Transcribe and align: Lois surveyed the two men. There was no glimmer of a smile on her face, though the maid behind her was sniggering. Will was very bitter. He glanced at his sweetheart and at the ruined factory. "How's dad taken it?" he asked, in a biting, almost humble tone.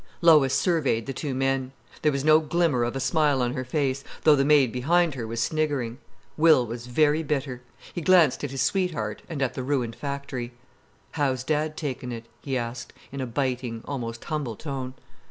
Lois 0.21 0.51
surveyed 0.55 1.05
the 1.05 1.13
two 1.13 1.35
men. 1.35 1.71
There 2.01 2.11
was 2.11 2.23
no 2.25 2.39
glimmer 2.39 2.83
of 2.83 2.95
a 2.95 2.99
smile 2.99 3.39
on 3.39 3.53
her 3.53 3.63
face, 3.63 4.03
though 4.23 4.35
the 4.35 4.43
maid 4.43 4.71
behind 4.71 5.13
her 5.13 5.27
was 5.27 5.39
sniggering. 5.41 5.99
Will 6.37 6.65
was 6.65 6.87
very 6.87 7.21
bitter. 7.21 7.61
He 7.93 8.01
glanced 8.01 8.43
at 8.43 8.49
his 8.49 8.63
sweetheart 8.63 9.21
and 9.29 9.43
at 9.43 9.53
the 9.53 9.61
ruined 9.61 9.95
factory. 9.95 10.53
"How's 11.11 11.43
dad 11.43 11.77
taken 11.77 12.11
it?" 12.11 12.25
he 12.41 12.57
asked, 12.57 12.93
in 13.11 13.21
a 13.21 13.27
biting, 13.27 13.83
almost 13.85 14.23
humble 14.23 14.55
tone. 14.55 14.95